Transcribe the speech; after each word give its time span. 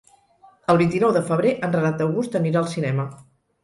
El 0.73 0.79
vint-i-nou 0.83 1.13
de 1.19 1.23
febrer 1.29 1.53
en 1.69 1.79
Renat 1.79 2.05
August 2.09 2.43
anirà 2.45 2.65
al 2.67 2.71
cinema. 2.77 3.11